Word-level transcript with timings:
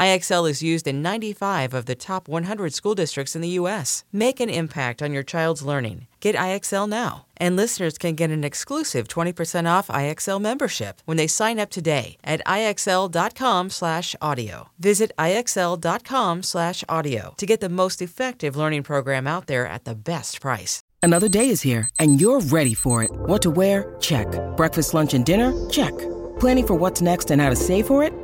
IXL 0.00 0.48
is 0.50 0.62
used 0.62 0.86
in 0.86 1.02
95 1.02 1.74
of 1.74 1.86
the 1.86 1.94
top 1.94 2.28
100 2.28 2.72
school 2.72 2.94
districts 2.94 3.36
in 3.36 3.42
the 3.42 3.56
U.S. 3.60 4.04
Make 4.12 4.40
an 4.40 4.48
impact 4.48 5.02
on 5.02 5.12
your 5.12 5.22
child's 5.22 5.62
learning. 5.62 6.06
Get 6.20 6.34
IXL 6.36 6.88
now. 6.88 7.26
And 7.36 7.54
listeners 7.54 7.98
can 7.98 8.14
get 8.14 8.30
an 8.30 8.44
exclusive 8.44 9.08
20% 9.08 9.70
off 9.70 9.88
IXL 9.88 10.40
membership 10.40 11.02
when 11.04 11.18
they 11.18 11.26
sign 11.26 11.58
up 11.58 11.68
today 11.68 12.16
at 12.24 12.44
IXL.com 12.46 13.68
slash 13.68 14.16
audio. 14.22 14.70
Visit 14.78 15.12
IXL.com 15.18 16.42
slash 16.42 16.82
audio 16.88 17.34
to 17.36 17.46
get 17.46 17.60
the 17.60 17.68
most 17.68 18.00
effective 18.00 18.56
learning 18.56 18.84
program 18.84 19.26
out 19.26 19.48
there 19.48 19.66
at 19.66 19.84
the 19.84 19.94
best 19.94 20.40
price. 20.40 20.82
Another 21.02 21.28
day 21.28 21.50
is 21.50 21.60
here 21.60 21.90
and 21.98 22.18
you're 22.18 22.40
ready 22.40 22.72
for 22.72 23.02
it. 23.02 23.10
What 23.12 23.42
to 23.42 23.50
wear? 23.50 23.94
Check. 24.00 24.26
Breakfast, 24.56 24.94
lunch, 24.94 25.12
and 25.12 25.26
dinner? 25.26 25.52
Check. 25.68 25.92
Planning 26.40 26.66
for 26.66 26.74
what's 26.74 27.02
next 27.02 27.30
and 27.30 27.42
how 27.42 27.50
to 27.50 27.56
save 27.56 27.86
for 27.86 28.02
it? 28.02 28.23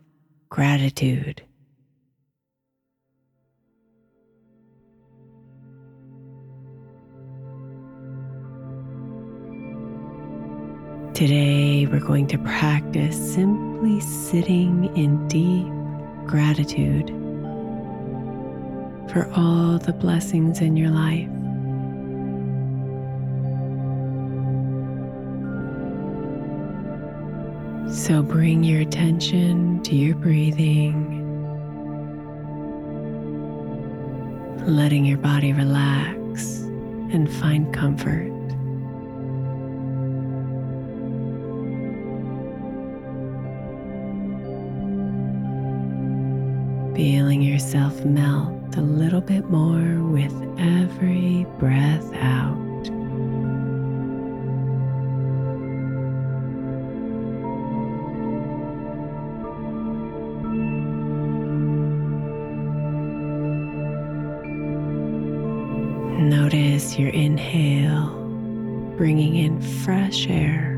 gratitude. 0.51 1.41
Today, 11.13 11.85
we're 11.85 11.99
going 12.01 12.27
to 12.27 12.37
practice 12.39 13.33
simply 13.33 14.01
sitting 14.01 14.93
in 14.97 15.25
deep 15.29 15.67
gratitude 16.29 17.07
for 19.09 19.31
all 19.33 19.77
the 19.77 19.93
blessings 19.93 20.59
in 20.59 20.75
your 20.75 20.89
life. 20.89 21.40
So 27.91 28.23
bring 28.23 28.63
your 28.63 28.79
attention 28.79 29.83
to 29.83 29.95
your 29.95 30.15
breathing, 30.15 31.19
letting 34.65 35.03
your 35.03 35.17
body 35.17 35.51
relax 35.51 36.59
and 37.11 37.31
find 37.31 37.73
comfort. 37.73 38.31
feeling 46.95 47.41
yourself 47.41 48.05
melt 48.05 48.75
a 48.77 48.81
little 48.81 49.21
bit 49.21 49.49
more 49.49 50.03
with 50.03 50.33
every 50.59 51.47
breath 51.57 52.13
out. 52.15 52.70
Notice 66.21 66.99
your 66.99 67.09
inhale, 67.09 68.09
bringing 68.95 69.35
in 69.35 69.59
fresh 69.59 70.27
air. 70.29 70.71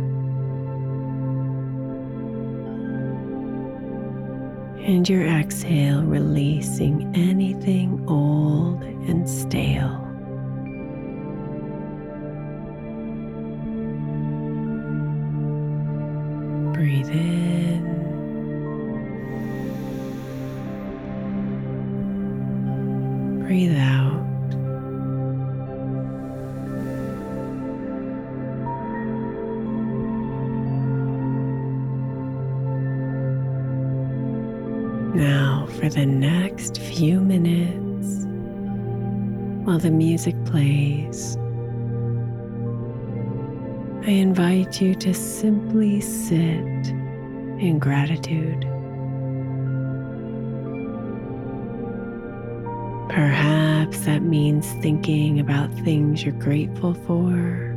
and 4.85 5.07
your 5.07 5.25
exhale 5.25 6.03
releasing 6.03 7.09
anything 7.15 8.03
old 8.07 8.83
and 8.83 9.29
stale. 9.29 9.99
Breathe 16.73 17.09
in. 17.09 17.83
Breathe 23.47 23.77
out. 23.77 24.02
Now, 35.13 35.67
for 35.79 35.89
the 35.89 36.07
next 36.07 36.79
few 36.79 37.19
minutes, 37.19 38.25
while 39.63 39.77
the 39.77 39.91
music 39.91 40.33
plays, 40.45 41.37
I 44.07 44.09
invite 44.09 44.81
you 44.81 44.95
to 44.95 45.13
simply 45.13 46.01
sit 46.01 46.87
in 47.59 47.77
gratitude. 47.79 48.61
Perhaps 53.09 53.99
that 54.05 54.23
means 54.23 54.71
thinking 54.81 55.39
about 55.39 55.71
things 55.85 56.23
you're 56.23 56.33
grateful 56.33 56.95
for. 56.95 57.69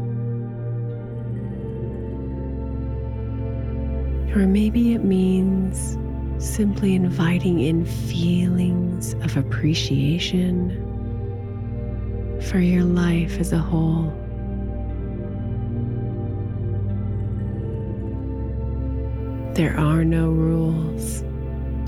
Or 4.35 4.47
maybe 4.47 4.95
it 4.95 5.05
means 5.05 5.99
simply 6.39 6.95
inviting 6.95 7.61
in 7.61 7.85
feelings 7.85 9.15
of 9.23 9.37
appreciation 9.37 10.83
for 12.51 12.59
your 12.59 12.85
life 12.85 13.39
as 13.39 13.53
a 13.53 13.59
whole. 13.59 14.13
There 19.55 19.75
are 19.79 20.05
no 20.05 20.29
rules, 20.29 21.25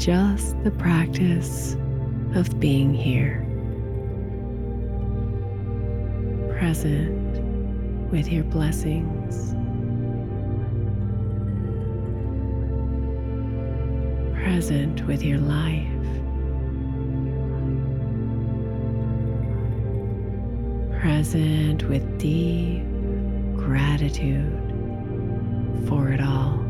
just 0.03 0.57
the 0.65 0.71
practice 0.71 1.77
of 2.35 2.59
being 2.59 2.95
here, 2.95 3.45
present 6.59 7.43
with 8.11 8.33
your 8.33 8.45
blessings. 8.45 9.58
Present 14.49 15.07
with 15.07 15.23
your 15.23 15.37
life. 15.37 15.85
present 20.99 21.87
with 21.87 22.19
deep 22.19 22.83
gratitude 23.55 24.51
for 25.87 26.09
it 26.09 26.21
all. 26.23 26.68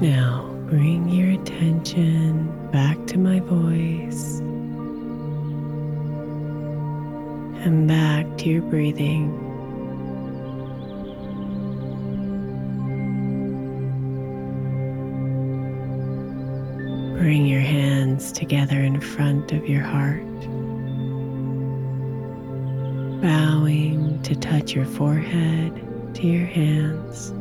Now 0.00 0.54
bring 0.68 1.08
your 1.08 1.40
attention 1.40 2.70
back 2.70 3.06
to 3.06 3.18
my 3.18 3.40
voice 3.40 4.40
and 7.64 7.88
back 7.88 8.26
to 8.36 8.44
your 8.50 8.60
breathing. 8.60 9.30
Bring 17.16 17.46
your 17.46 17.62
hands 17.62 18.32
together 18.32 18.78
in 18.78 19.00
front 19.00 19.52
of 19.52 19.66
your 19.66 19.82
heart, 19.82 20.26
bowing 23.22 24.20
to 24.24 24.36
touch 24.36 24.74
your 24.74 24.84
forehead 24.84 25.72
to 26.16 26.26
your 26.26 26.44
hands 26.44 27.32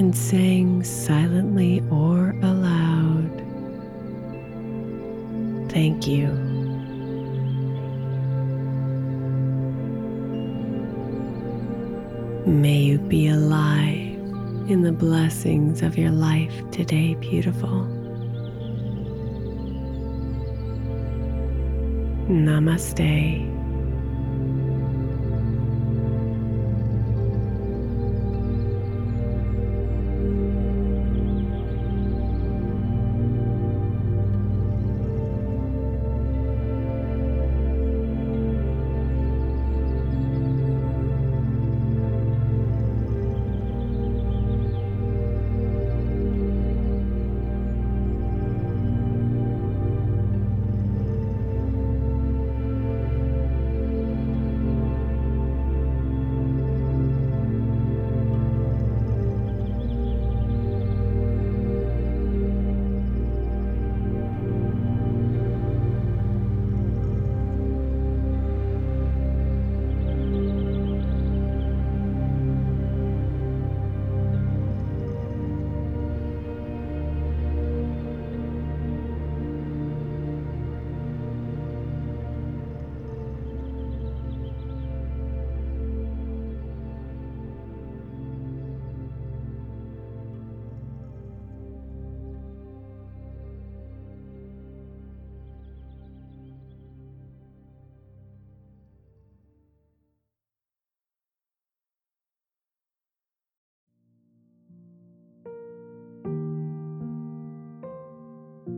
and 0.00 0.16
saying 0.16 0.82
silently 0.82 1.84
or 1.90 2.30
aloud, 2.42 3.36
Thank 5.70 6.06
you. 6.06 6.26
May 12.46 12.78
you 12.78 12.98
be 12.98 13.28
alive 13.28 14.16
in 14.70 14.80
the 14.82 14.90
blessings 14.90 15.82
of 15.82 15.98
your 15.98 16.10
life 16.10 16.54
today, 16.70 17.14
beautiful. 17.16 17.86
Namaste. 22.26 23.59